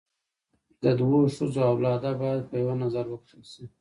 د 0.83 0.85
دوو 0.99 1.19
ښځو 1.35 1.61
اولاده 1.71 2.11
باید 2.21 2.41
په 2.49 2.55
یوه 2.61 2.75
نظر 2.83 3.05
وکتل 3.09 3.41
سي. 3.51 3.63